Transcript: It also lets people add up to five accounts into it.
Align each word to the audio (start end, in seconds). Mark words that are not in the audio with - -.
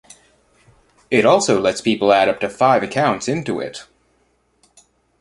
It 1.11 1.27
also 1.27 1.59
lets 1.61 1.79
people 1.79 2.11
add 2.11 2.27
up 2.27 2.39
to 2.39 2.49
five 2.49 2.81
accounts 2.81 3.27
into 3.27 3.59
it. 3.59 3.85